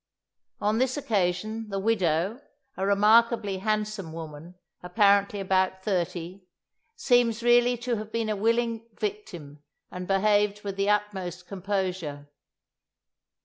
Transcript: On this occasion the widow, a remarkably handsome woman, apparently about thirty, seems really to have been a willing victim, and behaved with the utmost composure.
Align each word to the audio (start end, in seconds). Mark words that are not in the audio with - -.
On 0.59 0.79
this 0.79 0.97
occasion 0.97 1.69
the 1.69 1.77
widow, 1.77 2.41
a 2.75 2.87
remarkably 2.87 3.59
handsome 3.59 4.11
woman, 4.13 4.55
apparently 4.81 5.39
about 5.39 5.83
thirty, 5.83 6.43
seems 6.95 7.43
really 7.43 7.77
to 7.77 7.97
have 7.97 8.11
been 8.11 8.27
a 8.27 8.35
willing 8.35 8.87
victim, 8.99 9.61
and 9.91 10.07
behaved 10.07 10.63
with 10.63 10.75
the 10.75 10.89
utmost 10.89 11.45
composure. 11.45 12.31